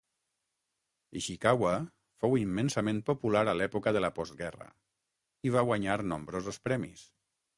[1.19, 1.73] Ishikawa
[2.23, 4.69] fou immensament popular a l'època de la postguerra,
[5.51, 7.07] i va guanyar nombrosos premis.